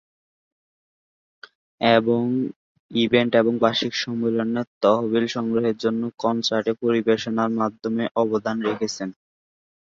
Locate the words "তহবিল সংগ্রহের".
4.83-5.77